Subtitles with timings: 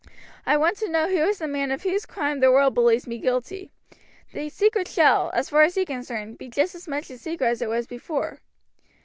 [0.47, 3.19] I want to know who is the man of whose crime the world believes me
[3.19, 3.69] guilty.
[4.33, 7.47] The secret shall, as far as he is concerned, be just as much a secret
[7.49, 8.39] as it was before."